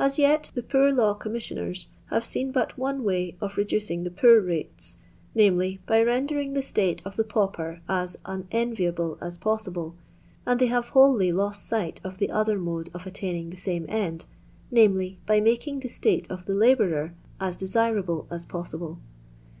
[0.00, 4.96] As yet the Poor*Law Commissioners have seen but one way of reducing the poor rates,
[5.32, 9.94] viz., by ren dering the state of the pauper as waenviahU as possible,
[10.44, 14.24] and they have wholly lost sight of the other mode of attaining the same end,
[14.72, 18.98] vis., by making the state of the labourer as detirahU as possible.